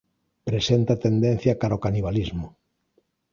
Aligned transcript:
Presenta 0.49 0.93
tendencia 1.05 1.57
cara 1.61 1.73
ao 1.75 1.83
canibalismo. 1.85 2.47